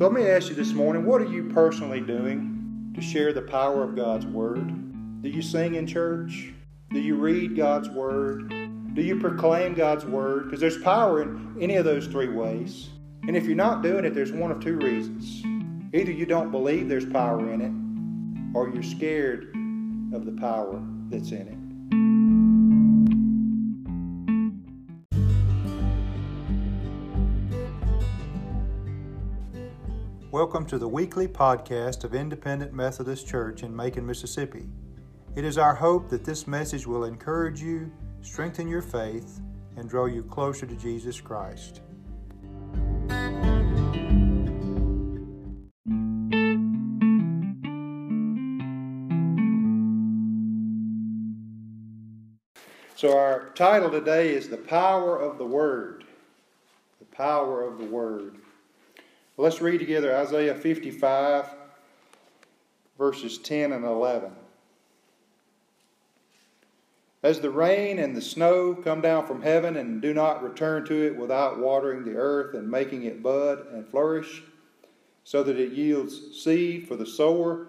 [0.00, 3.42] So let me ask you this morning what are you personally doing to share the
[3.42, 5.20] power of God's Word?
[5.22, 6.54] Do you sing in church?
[6.90, 8.48] Do you read God's Word?
[8.94, 10.44] Do you proclaim God's Word?
[10.44, 12.88] Because there's power in any of those three ways.
[13.28, 15.42] And if you're not doing it, there's one of two reasons.
[15.92, 19.54] Either you don't believe there's power in it, or you're scared
[20.14, 21.59] of the power that's in it.
[30.32, 34.68] Welcome to the weekly podcast of Independent Methodist Church in Macon, Mississippi.
[35.34, 37.90] It is our hope that this message will encourage you,
[38.22, 39.40] strengthen your faith,
[39.76, 41.80] and draw you closer to Jesus Christ.
[52.94, 56.04] So, our title today is The Power of the Word.
[57.00, 58.36] The Power of the Word.
[59.40, 61.46] Let's read together Isaiah 55,
[62.98, 64.32] verses 10 and 11.
[67.22, 71.06] As the rain and the snow come down from heaven and do not return to
[71.06, 74.42] it without watering the earth and making it bud and flourish,
[75.24, 77.68] so that it yields seed for the sower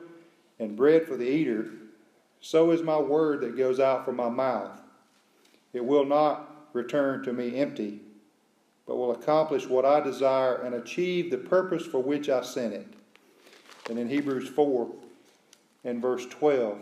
[0.59, 1.71] and bread for the eater,
[2.41, 4.77] so is my word that goes out from my mouth.
[5.71, 8.01] It will not return to me empty
[8.91, 12.87] but will accomplish what I desire and achieve the purpose for which I sent it.
[13.89, 14.85] And in Hebrews 4
[15.85, 16.77] and verse 12,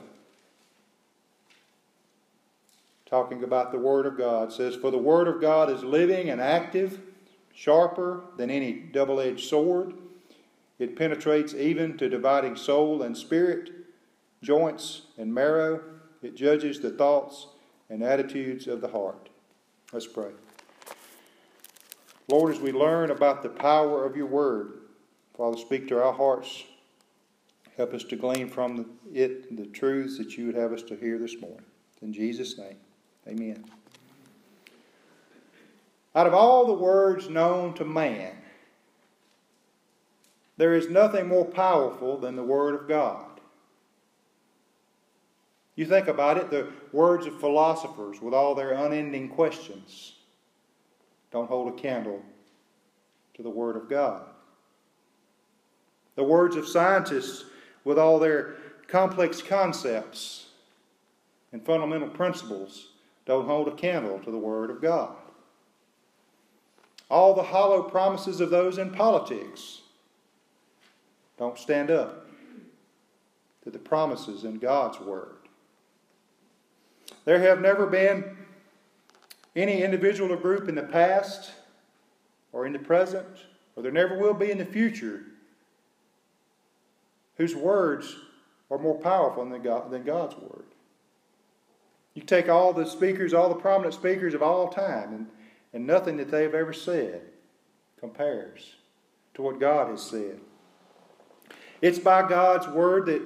[3.06, 6.42] talking about the Word of God, says, For the Word of God is living and
[6.42, 7.00] active,
[7.54, 9.94] sharper than any double edged sword.
[10.80, 13.70] It penetrates even to dividing soul and spirit,
[14.42, 15.80] joints and marrow.
[16.24, 17.46] It judges the thoughts
[17.88, 19.30] and attitudes of the heart.
[19.94, 20.32] Let's pray.
[22.30, 24.82] Lord, as we learn about the power of your word,
[25.36, 26.64] Father, speak to our hearts.
[27.76, 31.18] Help us to glean from it the truths that you would have us to hear
[31.18, 31.66] this morning.
[32.04, 32.76] In Jesus' name,
[33.28, 33.66] amen.
[36.14, 38.36] Out of all the words known to man,
[40.58, 43.26] there is nothing more powerful than the Word of God.
[45.76, 50.19] You think about it, the words of philosophers with all their unending questions
[51.32, 52.22] don't hold a candle
[53.36, 54.24] to the Word of God.
[56.16, 57.46] The words of scientists,
[57.84, 58.56] with all their
[58.88, 60.48] complex concepts
[61.52, 62.90] and fundamental principles,
[63.26, 65.16] don't hold a candle to the Word of God.
[67.10, 69.82] All the hollow promises of those in politics
[71.38, 72.28] don't stand up
[73.64, 75.36] to the promises in God's Word.
[77.26, 78.38] There have never been
[79.62, 81.52] any individual or group in the past
[82.52, 83.28] or in the present,
[83.76, 85.22] or there never will be in the future,
[87.38, 88.16] whose words
[88.72, 90.66] are more powerful than, God, than God's word.
[92.14, 95.28] You take all the speakers, all the prominent speakers of all time, and,
[95.74, 97.22] and nothing that they've ever said
[98.00, 98.76] compares
[99.36, 100.40] to what God has said.
[101.82, 103.22] It's by God's word that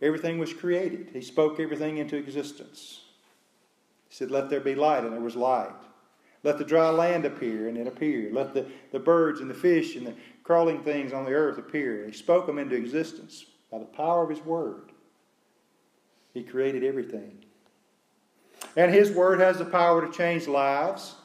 [0.00, 1.10] everything was created.
[1.12, 3.00] He spoke everything into existence.
[4.08, 5.74] He said, Let there be light, and there was light.
[6.42, 8.32] Let the dry land appear, and it appeared.
[8.32, 12.06] Let the, the birds and the fish and the crawling things on the earth appear.
[12.06, 14.92] He spoke them into existence by the power of His Word.
[16.34, 17.44] He created everything.
[18.76, 21.16] And His Word has the power to change lives.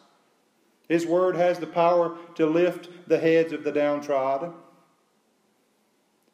[0.88, 4.54] His Word has the power to lift the heads of the downtrodden.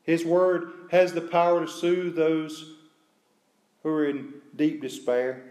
[0.03, 2.75] His Word has the power to soothe those
[3.83, 5.43] who are in deep despair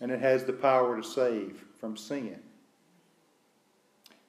[0.00, 2.40] and it has the power to save from sin.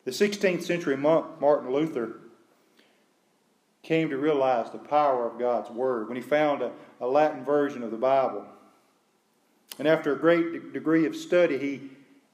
[0.03, 2.19] The 16th century monk Martin Luther
[3.81, 7.83] came to realize the power of God's Word when he found a, a Latin version
[7.83, 8.45] of the Bible.
[9.77, 11.89] And after a great de- degree of study, he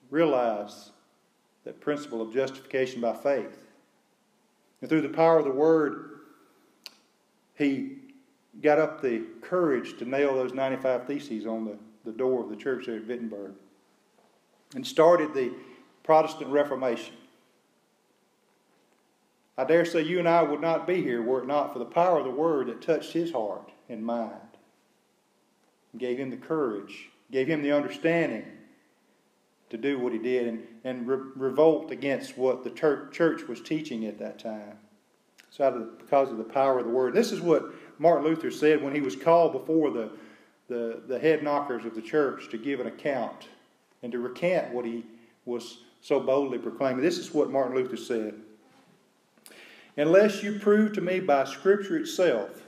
[0.10, 0.92] realized
[1.64, 3.68] that principle of justification by faith.
[4.82, 6.20] And through the power of the Word,
[7.56, 7.98] he
[8.62, 12.56] got up the courage to nail those 95 theses on the the door of the
[12.56, 13.54] church there at Wittenberg
[14.76, 15.52] and started the
[16.04, 17.16] Protestant Reformation.
[19.58, 21.86] I dare say you and I would not be here were it not for the
[21.86, 24.34] power of the Word that touched his heart and mind,
[25.98, 28.46] gave him the courage, gave him the understanding
[29.70, 33.62] to do what he did and, and re- revolt against what the ter- church was
[33.62, 34.78] teaching at that time.
[35.50, 37.14] So, of, because of the power of the Word.
[37.14, 37.66] This is what
[38.00, 40.12] Martin Luther said when he was called before the
[40.72, 43.50] the, the head knockers of the church to give an account
[44.02, 45.06] and to recant what he
[45.46, 47.04] was so boldly proclaiming.
[47.04, 48.36] This is what Martin Luther said
[49.98, 52.64] unless you prove to me by Scripture itself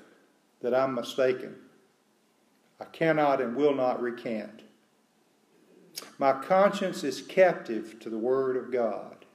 [0.62, 1.56] that I'm mistaken.
[2.82, 4.64] I cannot and will not recant.
[6.18, 9.26] My conscience is captive to the Word of God.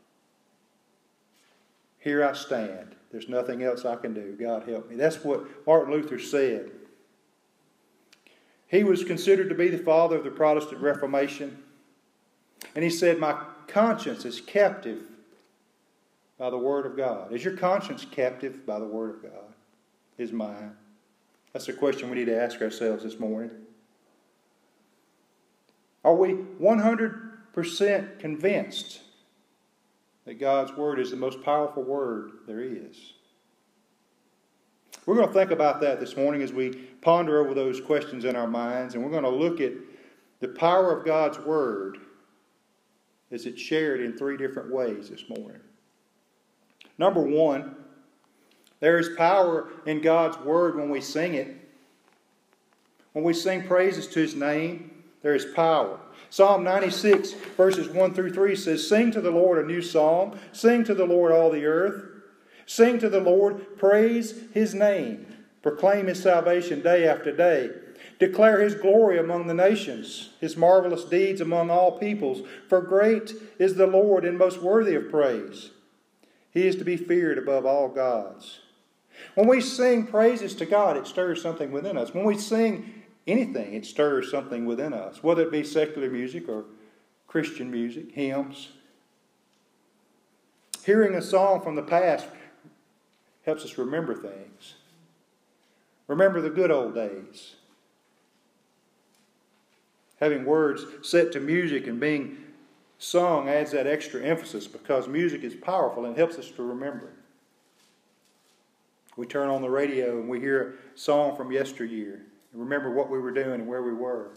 [1.98, 2.94] Here I stand.
[3.10, 4.36] There's nothing else I can do.
[4.38, 4.96] God help me.
[4.96, 6.70] That's what Martin Luther said.
[8.68, 11.62] He was considered to be the father of the Protestant Reformation.
[12.74, 15.02] And he said, My conscience is captive
[16.38, 17.32] by the Word of God.
[17.32, 19.54] Is your conscience captive by the Word of God?
[20.18, 20.76] Is mine?
[21.52, 23.50] That's a question we need to ask ourselves this morning.
[26.04, 29.00] Are we 100% convinced
[30.26, 33.14] that God's Word is the most powerful Word there is?
[35.08, 36.68] We're going to think about that this morning as we
[37.00, 39.72] ponder over those questions in our minds, and we're going to look at
[40.40, 41.96] the power of God's Word
[43.30, 45.62] as it's shared in three different ways this morning.
[46.98, 47.74] Number one,
[48.80, 51.56] there is power in God's Word when we sing it.
[53.14, 54.90] When we sing praises to His name,
[55.22, 55.98] there is power.
[56.28, 60.84] Psalm 96, verses 1 through 3 says, Sing to the Lord a new psalm, sing
[60.84, 62.17] to the Lord all the earth.
[62.68, 65.26] Sing to the Lord, praise his name,
[65.62, 67.70] proclaim his salvation day after day.
[68.18, 72.46] Declare his glory among the nations, his marvelous deeds among all peoples.
[72.68, 75.70] For great is the Lord and most worthy of praise.
[76.50, 78.58] He is to be feared above all gods.
[79.34, 82.12] When we sing praises to God, it stirs something within us.
[82.12, 86.66] When we sing anything, it stirs something within us, whether it be secular music or
[87.28, 88.72] Christian music, hymns.
[90.84, 92.26] Hearing a song from the past
[93.48, 94.74] helps us remember things.
[96.06, 97.54] Remember the good old days.
[100.20, 102.36] Having words set to music and being
[102.98, 107.10] sung adds that extra emphasis because music is powerful and helps us to remember.
[109.16, 112.20] We turn on the radio and we hear a song from yesteryear
[112.52, 114.32] and remember what we were doing and where we were.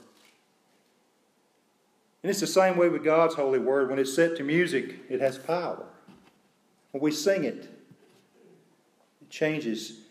[2.24, 3.90] And it's the same way with God's holy word.
[3.90, 5.86] When it's set to music, it has power.
[6.92, 7.68] When we sing it,
[9.32, 10.02] changes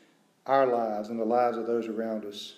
[0.46, 2.54] our lives and the lives of those around us.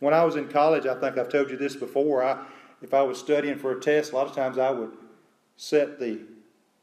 [0.00, 2.44] When I was in college, I think I've told you this before, I,
[2.82, 4.92] if I was studying for a test, a lot of times I would
[5.56, 6.20] set the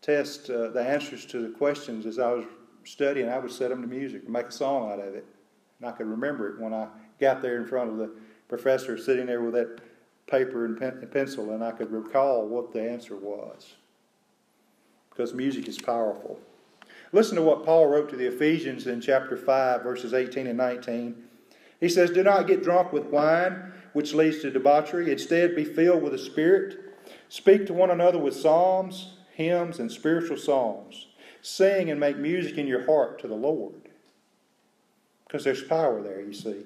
[0.01, 2.45] test, uh, the answers to the questions as I was
[2.83, 5.25] studying, I would set them to music and make a song out of it.
[5.79, 6.87] And I could remember it when I
[7.19, 8.11] got there in front of the
[8.47, 9.79] professor sitting there with that
[10.27, 13.75] paper and, pen, and pencil, and I could recall what the answer was.
[15.09, 16.39] Because music is powerful.
[17.11, 21.15] Listen to what Paul wrote to the Ephesians in chapter 5, verses 18 and 19.
[21.79, 25.11] He says, Do not get drunk with wine, which leads to debauchery.
[25.11, 26.77] Instead, be filled with the Spirit.
[27.29, 31.07] Speak to one another with psalms, hymns, and spiritual songs.
[31.41, 33.89] Sing and make music in your heart to the Lord.
[35.27, 36.63] Because there's power there, you see.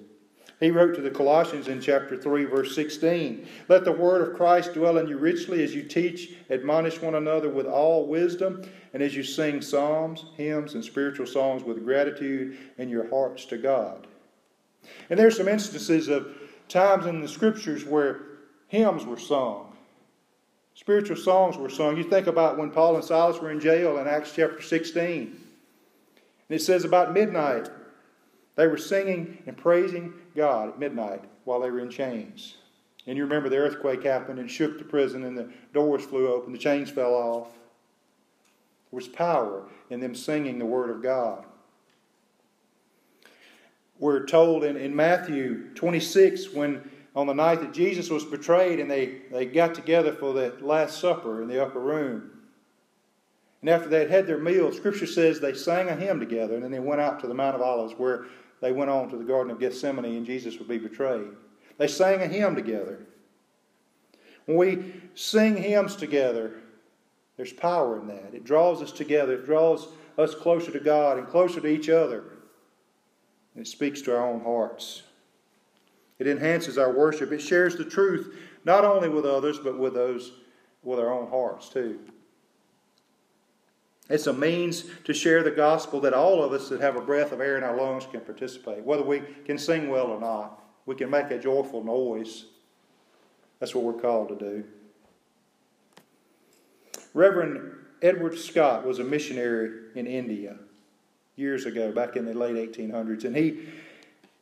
[0.60, 4.74] He wrote to the Colossians in chapter 3, verse 16 Let the word of Christ
[4.74, 8.64] dwell in you richly as you teach, admonish one another with all wisdom,
[8.94, 13.58] and as you sing psalms, hymns, and spiritual songs with gratitude in your hearts to
[13.58, 14.06] God.
[15.10, 16.28] And there's some instances of
[16.68, 18.22] times in the scriptures where
[18.68, 19.72] hymns were sung,
[20.74, 21.96] spiritual songs were sung.
[21.96, 25.22] You think about when Paul and Silas were in jail in Acts chapter 16.
[26.50, 27.69] And it says about midnight,
[28.59, 32.57] they were singing and praising God at midnight while they were in chains.
[33.07, 36.51] And you remember the earthquake happened and shook the prison, and the doors flew open,
[36.51, 37.47] the chains fell off.
[38.92, 41.45] There was power in them singing the Word of God.
[43.97, 48.92] We're told in, in Matthew 26 when on the night that Jesus was betrayed and
[48.92, 52.31] they, they got together for the Last Supper in the upper room.
[53.61, 56.63] And after they had had their meal, Scripture says they sang a hymn together and
[56.63, 58.25] then they went out to the Mount of Olives where
[58.61, 61.30] they went on to the Garden of Gethsemane and Jesus would be betrayed.
[61.78, 63.06] They sang a hymn together.
[64.45, 66.54] When we sing hymns together,
[67.37, 68.33] there's power in that.
[68.33, 69.87] It draws us together, it draws
[70.18, 72.23] us closer to God and closer to each other.
[73.56, 75.04] And it speaks to our own hearts.
[76.19, 77.31] It enhances our worship.
[77.31, 78.35] It shares the truth
[78.66, 80.33] not only with others, but with those
[80.83, 81.99] with our own hearts too.
[84.09, 87.31] It's a means to share the gospel that all of us that have a breath
[87.31, 88.83] of air in our lungs can participate.
[88.83, 92.45] Whether we can sing well or not, we can make a joyful noise.
[93.59, 94.63] That's what we're called to do.
[97.13, 100.57] Reverend Edward Scott was a missionary in India
[101.35, 103.68] years ago, back in the late 1800s, and he,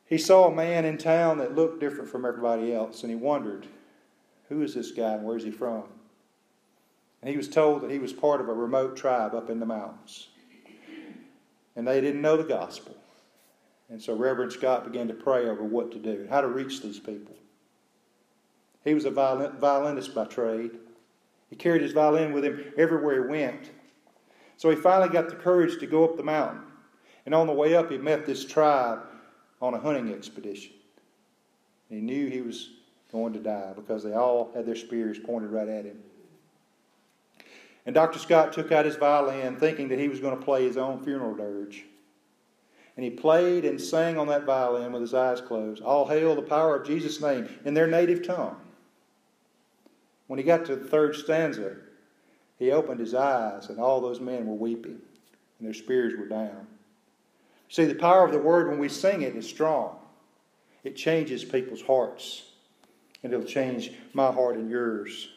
[0.06, 3.66] he saw a man in town that looked different from everybody else, and he wondered,
[4.48, 5.84] who is this guy and where's he from?
[7.20, 9.66] And he was told that he was part of a remote tribe up in the
[9.66, 10.28] mountains.
[11.76, 12.96] and they didn't know the gospel.
[13.88, 17.00] And so Reverend Scott began to pray over what to do, how to reach these
[17.00, 17.34] people.
[18.84, 20.72] He was a violin, violinist by trade.
[21.50, 23.70] He carried his violin with him everywhere he went.
[24.56, 26.62] So he finally got the courage to go up the mountain.
[27.26, 29.00] And on the way up, he met this tribe
[29.60, 30.72] on a hunting expedition.
[31.88, 32.70] He knew he was
[33.10, 35.98] going to die because they all had their spears pointed right at him.
[37.88, 38.18] And Dr.
[38.18, 41.34] Scott took out his violin thinking that he was going to play his own funeral
[41.34, 41.86] dirge.
[42.94, 45.82] And he played and sang on that violin with his eyes closed.
[45.82, 48.60] All hail the power of Jesus' name in their native tongue.
[50.26, 51.76] When he got to the third stanza,
[52.58, 55.00] he opened his eyes, and all those men were weeping,
[55.58, 56.66] and their spears were down.
[57.70, 59.96] See, the power of the word when we sing it is strong.
[60.84, 62.50] It changes people's hearts,
[63.22, 65.30] and it'll change my heart and yours.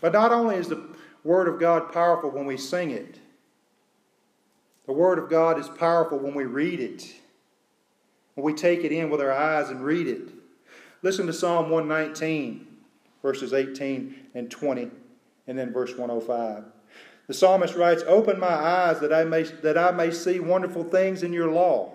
[0.00, 0.87] But not only is the
[1.24, 3.18] word of God powerful when we sing it,
[4.86, 7.14] the word of God is powerful when we read it,
[8.34, 10.30] when we take it in with our eyes and read it.
[11.02, 12.66] Listen to Psalm 119,
[13.22, 14.90] verses 18 and 20,
[15.46, 16.64] and then verse 105.
[17.26, 21.22] The psalmist writes, Open my eyes that I may, that I may see wonderful things
[21.22, 21.92] in your law.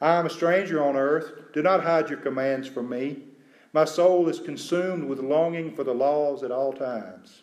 [0.00, 1.52] I am a stranger on earth.
[1.52, 3.18] Do not hide your commands from me.
[3.72, 7.42] My soul is consumed with longing for the laws at all times.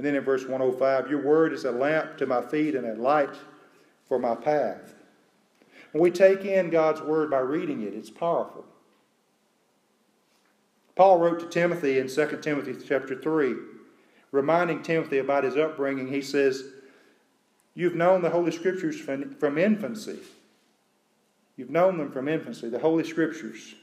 [0.00, 2.94] And then in verse 105, Your word is a lamp to my feet and a
[2.94, 3.36] light
[4.08, 4.94] for my path.
[5.92, 8.64] When we take in God's word by reading it, it's powerful.
[10.96, 13.54] Paul wrote to Timothy in 2 Timothy chapter 3
[14.32, 16.64] reminding Timothy about his upbringing, he says,
[17.74, 20.20] You've known the Holy Scriptures from, infancy.
[21.58, 23.74] You've known them from infancy, the Holy Scriptures.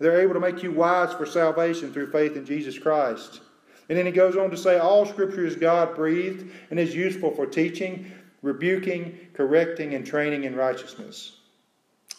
[0.00, 3.42] They're able to make you wise for salvation through faith in Jesus Christ.
[3.90, 7.32] And then he goes on to say, All Scripture is God breathed and is useful
[7.32, 11.38] for teaching, rebuking, correcting, and training in righteousness.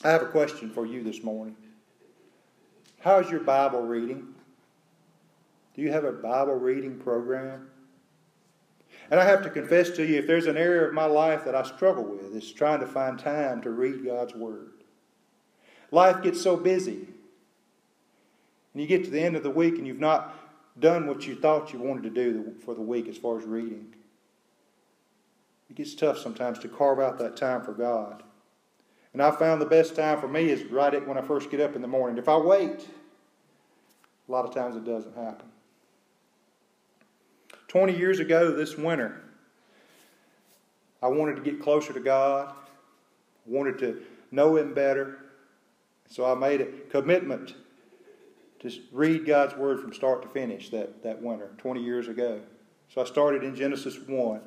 [0.03, 1.55] I have a question for you this morning.
[2.99, 4.35] How's your Bible reading?
[5.73, 7.69] Do you have a Bible reading program?
[9.09, 11.55] And I have to confess to you, if there's an area of my life that
[11.55, 14.71] I struggle with, it's trying to find time to read God's Word.
[15.89, 17.07] Life gets so busy.
[18.73, 20.35] And you get to the end of the week and you've not
[20.79, 23.93] done what you thought you wanted to do for the week as far as reading.
[25.69, 28.23] It gets tough sometimes to carve out that time for God.
[29.13, 31.59] And I found the best time for me is right at when I first get
[31.59, 32.17] up in the morning.
[32.17, 32.87] If I wait,
[34.27, 35.47] a lot of times it doesn't happen.
[37.67, 39.21] 20 years ago this winter,
[41.01, 42.53] I wanted to get closer to God.
[43.45, 45.19] Wanted to know Him better.
[46.09, 47.55] So I made a commitment
[48.61, 52.39] to read God's Word from start to finish that, that winter, 20 years ago.
[52.89, 54.41] So I started in Genesis 1.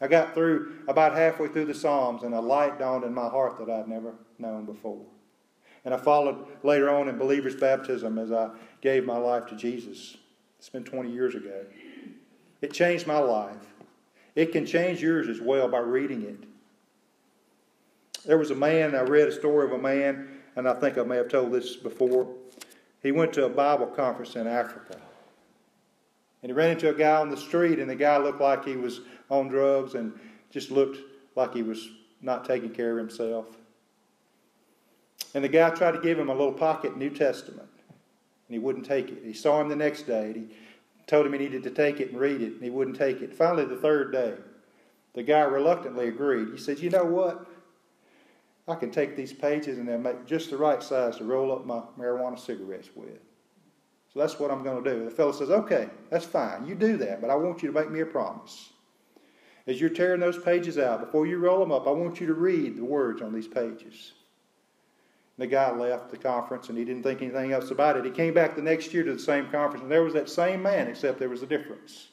[0.00, 3.58] I got through about halfway through the Psalms, and a light dawned in my heart
[3.58, 5.04] that I'd never known before.
[5.84, 10.16] And I followed later on in believer's baptism as I gave my life to Jesus.
[10.58, 11.64] It's been 20 years ago.
[12.60, 13.56] It changed my life.
[14.34, 16.38] It can change yours as well by reading it.
[18.26, 21.02] There was a man, I read a story of a man, and I think I
[21.04, 22.28] may have told this before.
[23.06, 24.98] He went to a Bible conference in Africa.
[26.42, 28.76] And he ran into a guy on the street, and the guy looked like he
[28.76, 30.12] was on drugs and
[30.50, 30.98] just looked
[31.36, 31.88] like he was
[32.20, 33.46] not taking care of himself.
[35.34, 38.86] And the guy tried to give him a little pocket New Testament, and he wouldn't
[38.86, 39.22] take it.
[39.22, 40.56] He saw him the next day, and he
[41.06, 43.32] told him he needed to take it and read it, and he wouldn't take it.
[43.32, 44.34] Finally, the third day,
[45.14, 46.48] the guy reluctantly agreed.
[46.50, 47.46] He said, You know what?
[48.68, 51.66] I can take these pages and they'll make just the right size to roll up
[51.66, 53.20] my marijuana cigarettes with.
[54.12, 55.04] So that's what I'm going to do.
[55.04, 56.66] The fellow says, Okay, that's fine.
[56.66, 58.70] You do that, but I want you to make me a promise.
[59.66, 62.34] As you're tearing those pages out, before you roll them up, I want you to
[62.34, 64.12] read the words on these pages.
[65.38, 68.04] The guy left the conference and he didn't think anything else about it.
[68.04, 70.62] He came back the next year to the same conference and there was that same
[70.62, 72.08] man, except there was a difference.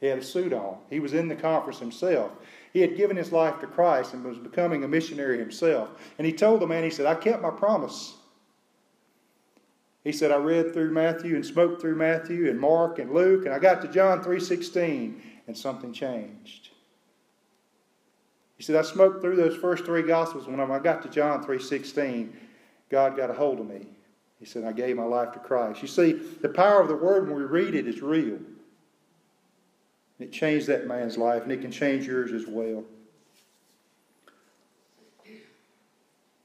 [0.00, 0.78] He had a suit on.
[0.90, 2.32] He was in the conference himself.
[2.72, 5.90] He had given his life to Christ and was becoming a missionary himself.
[6.18, 8.14] And he told the man, he said, I kept my promise.
[10.04, 13.54] He said, I read through Matthew and spoke through Matthew and Mark and Luke, and
[13.54, 16.70] I got to John 3.16, and something changed.
[18.56, 20.46] He said, I smoked through those first three Gospels.
[20.46, 22.32] When I got to John 3.16,
[22.90, 23.86] God got a hold of me.
[24.38, 25.82] He said, I gave my life to Christ.
[25.82, 28.38] You see, the power of the Word when we read it is real.
[30.22, 32.84] It changed that man's life, and it can change yours as well.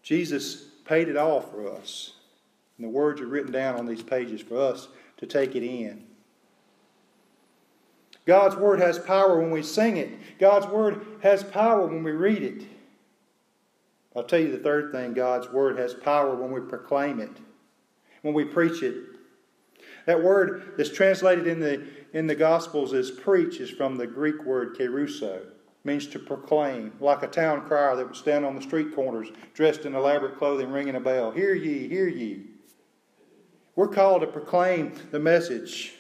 [0.02, 2.14] Jesus paid it all for us.
[2.78, 6.04] And the words are written down on these pages for us to take it in.
[8.26, 12.42] God's Word has power when we sing it, God's Word has power when we read
[12.42, 12.64] it.
[14.16, 17.38] I'll tell you the third thing God's Word has power when we proclaim it,
[18.24, 18.96] when we preach it.
[20.08, 24.42] That word that's translated in the, in the Gospels as preach is from the Greek
[24.46, 25.42] word keruso
[25.84, 29.86] means to proclaim, like a town crier that would stand on the street corners dressed
[29.86, 31.32] in elaborate clothing, ringing a bell.
[31.32, 32.46] Hear ye, hear ye.
[33.76, 35.94] We're called to proclaim the message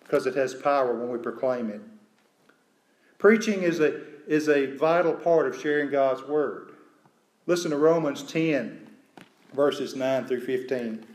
[0.00, 1.80] because it has power when we proclaim it.
[3.16, 6.72] Preaching is a, is a vital part of sharing God's Word.
[7.46, 8.90] Listen to Romans 10,
[9.54, 11.06] verses 9 through 15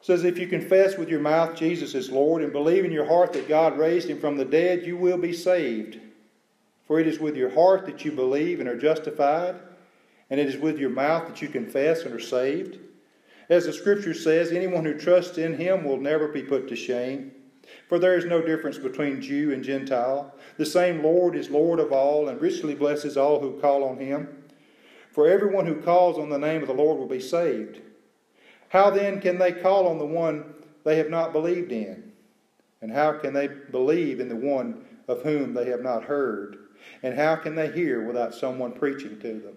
[0.00, 3.32] says, If you confess with your mouth Jesus is Lord and believe in your heart
[3.32, 6.00] that God raised him from the dead, you will be saved.
[6.86, 9.56] For it is with your heart that you believe and are justified,
[10.30, 12.78] and it is with your mouth that you confess and are saved.
[13.48, 17.32] As the scripture says, anyone who trusts in him will never be put to shame.
[17.88, 20.34] For there is no difference between Jew and Gentile.
[20.56, 24.44] The same Lord is Lord of all and richly blesses all who call on him.
[25.10, 27.80] For everyone who calls on the name of the Lord will be saved.
[28.68, 30.54] How then can they call on the one
[30.84, 32.12] they have not believed in?
[32.80, 36.58] And how can they believe in the one of whom they have not heard?
[37.02, 39.56] And how can they hear without someone preaching to them?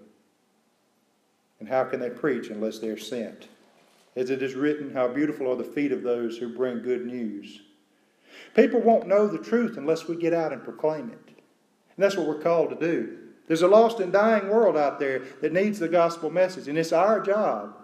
[1.59, 3.49] And how can they preach unless they are sent?
[4.15, 7.61] As it is written, How beautiful are the feet of those who bring good news.
[8.55, 11.19] People won't know the truth unless we get out and proclaim it.
[11.27, 13.17] And that's what we're called to do.
[13.47, 16.93] There's a lost and dying world out there that needs the gospel message, and it's
[16.93, 17.75] our job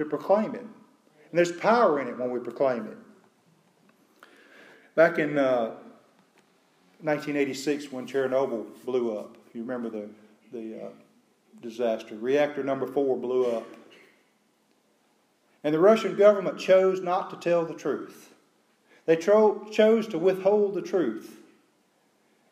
[0.00, 0.60] to proclaim it.
[0.62, 2.96] And there's power in it when we proclaim it.
[4.94, 5.74] Back in uh,
[7.02, 10.08] 1986, when Chernobyl blew up, you remember the,
[10.52, 10.88] the uh,
[11.62, 13.66] disaster, reactor number four blew up.
[15.62, 18.32] And the Russian government chose not to tell the truth.
[19.06, 21.38] They tro- chose to withhold the truth.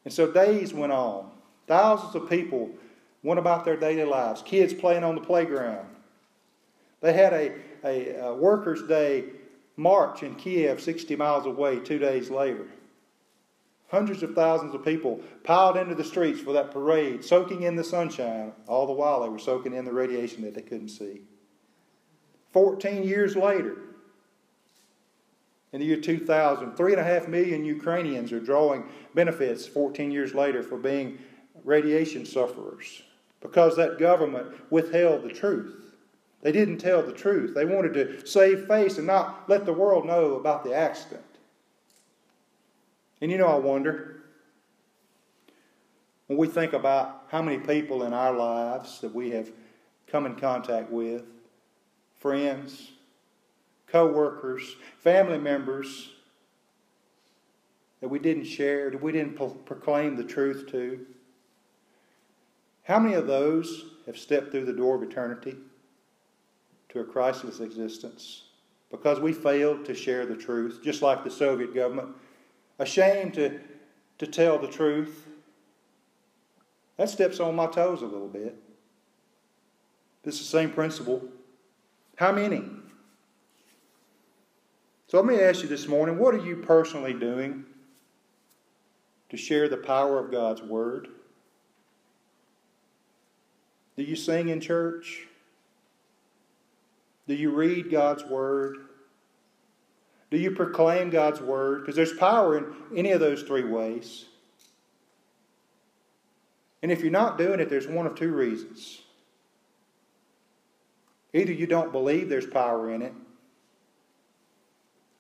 [0.05, 1.31] And so days went on.
[1.67, 2.71] Thousands of people
[3.23, 5.87] went about their daily lives, kids playing on the playground,
[7.01, 7.53] they had a,
[7.85, 9.25] a, a workers' day
[9.77, 12.67] march in Kiev, 60 miles away, two days later.
[13.91, 17.85] Hundreds of thousands of people piled into the streets for that parade, soaking in the
[17.85, 21.23] sunshine, all the while they were soaking in the radiation that they couldn't see.
[22.53, 23.77] 14 years later,
[25.73, 28.85] in the year 2000, 3.5 million Ukrainians are drawing
[29.15, 31.19] benefits 14 years later for being
[31.65, 33.03] radiation sufferers
[33.41, 35.88] because that government withheld the truth.
[36.40, 37.55] They didn't tell the truth.
[37.55, 41.24] They wanted to save face and not let the world know about the accident.
[43.20, 44.22] And you know, I wonder
[46.29, 49.51] when we think about how many people in our lives that we have
[50.07, 51.24] come in contact with
[52.18, 52.92] friends,
[53.88, 56.11] co workers, family members
[58.01, 61.05] that we didn't share, that we didn't pro- proclaim the truth to.
[62.85, 65.57] How many of those have stepped through the door of eternity?
[66.90, 68.44] To a crisis existence
[68.90, 72.09] because we failed to share the truth, just like the Soviet government,
[72.79, 73.61] ashamed to,
[74.18, 75.27] to tell the truth.
[76.96, 78.57] That steps on my toes a little bit.
[80.24, 81.22] It's the same principle.
[82.16, 82.62] How many?
[85.07, 87.64] So let me ask you this morning what are you personally doing
[89.31, 91.09] to share the power of God's Word?
[93.96, 95.27] Do you sing in church?
[97.29, 98.79] Do you read God's Word?
[100.31, 101.83] Do you proclaim God's Word?
[101.83, 104.25] Because there's power in any of those three ways.
[106.83, 109.03] And if you're not doing it, there's one of two reasons.
[111.35, 113.12] Either you don't believe there's power in it,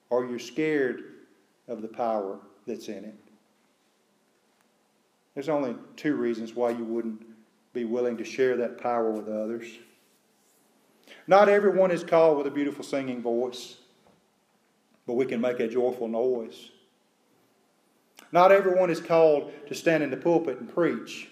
[0.08, 1.02] or you're scared
[1.66, 3.14] of the power that's in it.
[5.34, 7.22] There's only two reasons why you wouldn't
[7.74, 9.66] be willing to share that power with others.
[11.28, 13.76] Not everyone is called with a beautiful singing voice,
[15.06, 16.70] but we can make a joyful noise.
[18.32, 21.28] Not everyone is called to stand in the pulpit and preach,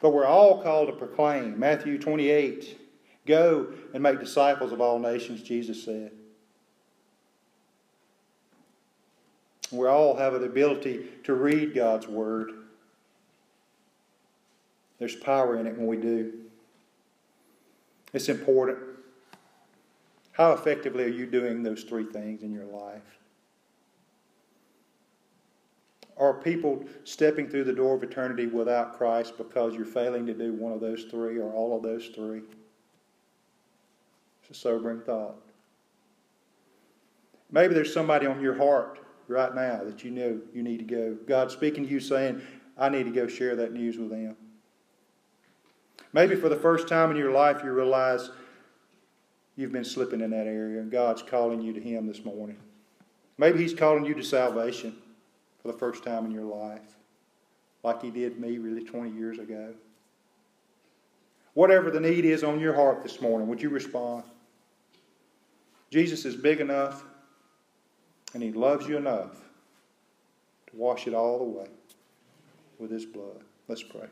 [0.00, 1.58] but we're all called to proclaim.
[1.58, 2.80] Matthew 28
[3.26, 6.12] Go and make disciples of all nations, Jesus said.
[9.72, 12.52] We all have the ability to read God's Word.
[14.98, 16.34] There's power in it when we do.
[18.12, 18.93] It's important.
[20.34, 23.18] How effectively are you doing those three things in your life?
[26.16, 30.52] Are people stepping through the door of eternity without Christ because you're failing to do
[30.52, 32.42] one of those three or all of those three?
[34.42, 35.36] It's a sobering thought.
[37.52, 41.16] Maybe there's somebody on your heart right now that you know you need to go.
[41.28, 42.42] God's speaking to you saying,
[42.76, 44.36] I need to go share that news with them.
[46.12, 48.30] Maybe for the first time in your life you realize
[49.56, 52.56] you've been slipping in that area and God's calling you to Him this morning.
[53.38, 54.96] Maybe He's calling you to salvation
[55.60, 56.96] for the first time in your life,
[57.82, 59.74] like He did me really 20 years ago.
[61.54, 64.24] Whatever the need is on your heart this morning, would you respond?
[65.90, 67.04] Jesus is big enough
[68.32, 69.40] and He loves you enough
[70.66, 71.68] to wash it all away
[72.78, 73.44] with His blood.
[73.68, 74.08] Let's pray.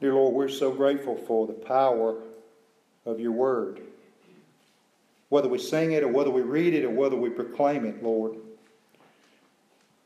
[0.00, 2.22] Dear Lord, we're so grateful for the power
[3.06, 3.80] of your word.
[5.28, 8.36] Whether we sing it or whether we read it or whether we proclaim it, Lord.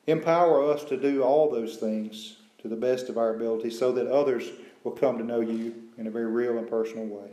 [0.06, 4.08] Empower us to do all those things to the best of our ability so that
[4.08, 4.50] others
[4.82, 7.30] will come to know you in a very real and personal way.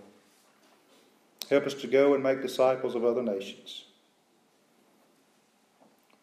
[1.50, 3.86] Help us to go and make disciples of other nations.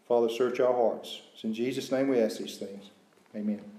[0.06, 1.20] Father, search our hearts.
[1.34, 2.90] It's in Jesus' name we ask these things.
[3.34, 3.72] Amen.